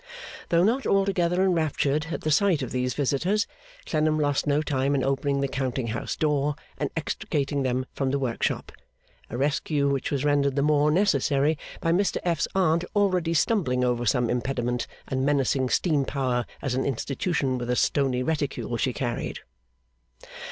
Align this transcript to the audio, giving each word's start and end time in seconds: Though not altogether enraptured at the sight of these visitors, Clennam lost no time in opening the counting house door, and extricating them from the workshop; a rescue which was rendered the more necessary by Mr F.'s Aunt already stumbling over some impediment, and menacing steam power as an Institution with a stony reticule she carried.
Though 0.49 0.63
not 0.63 0.87
altogether 0.87 1.43
enraptured 1.43 2.07
at 2.09 2.21
the 2.21 2.31
sight 2.31 2.63
of 2.63 2.71
these 2.71 2.95
visitors, 2.95 3.45
Clennam 3.85 4.17
lost 4.17 4.47
no 4.47 4.63
time 4.63 4.95
in 4.95 5.03
opening 5.03 5.41
the 5.41 5.47
counting 5.47 5.89
house 5.89 6.15
door, 6.15 6.55
and 6.79 6.89
extricating 6.97 7.61
them 7.61 7.85
from 7.93 8.09
the 8.09 8.17
workshop; 8.17 8.71
a 9.29 9.37
rescue 9.37 9.87
which 9.91 10.09
was 10.09 10.25
rendered 10.25 10.55
the 10.55 10.63
more 10.63 10.89
necessary 10.89 11.55
by 11.81 11.91
Mr 11.91 12.17
F.'s 12.23 12.47
Aunt 12.55 12.83
already 12.95 13.35
stumbling 13.35 13.83
over 13.83 14.07
some 14.07 14.27
impediment, 14.27 14.87
and 15.07 15.23
menacing 15.23 15.69
steam 15.69 16.03
power 16.03 16.47
as 16.63 16.73
an 16.73 16.83
Institution 16.83 17.59
with 17.59 17.69
a 17.69 17.75
stony 17.75 18.23
reticule 18.23 18.77
she 18.77 18.93
carried. 18.93 19.41